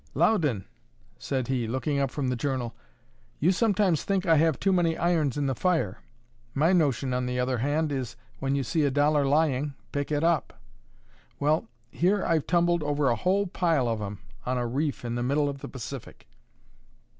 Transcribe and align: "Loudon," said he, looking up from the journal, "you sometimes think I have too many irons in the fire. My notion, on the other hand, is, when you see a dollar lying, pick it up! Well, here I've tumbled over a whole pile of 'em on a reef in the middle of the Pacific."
"Loudon," 0.15 0.65
said 1.19 1.47
he, 1.47 1.67
looking 1.67 1.99
up 1.99 2.09
from 2.09 2.29
the 2.29 2.35
journal, 2.35 2.73
"you 3.39 3.51
sometimes 3.51 4.03
think 4.03 4.25
I 4.25 4.37
have 4.37 4.59
too 4.59 4.73
many 4.73 4.97
irons 4.97 5.37
in 5.37 5.45
the 5.45 5.53
fire. 5.53 5.99
My 6.55 6.73
notion, 6.73 7.13
on 7.13 7.27
the 7.27 7.39
other 7.39 7.59
hand, 7.59 7.91
is, 7.91 8.15
when 8.39 8.55
you 8.55 8.63
see 8.63 8.83
a 8.83 8.89
dollar 8.89 9.27
lying, 9.27 9.75
pick 9.91 10.11
it 10.11 10.23
up! 10.23 10.59
Well, 11.39 11.67
here 11.91 12.25
I've 12.25 12.47
tumbled 12.47 12.81
over 12.81 13.09
a 13.11 13.15
whole 13.15 13.45
pile 13.45 13.87
of 13.87 14.01
'em 14.01 14.17
on 14.43 14.57
a 14.57 14.65
reef 14.65 15.05
in 15.05 15.13
the 15.13 15.21
middle 15.21 15.47
of 15.47 15.59
the 15.59 15.69
Pacific." 15.69 16.27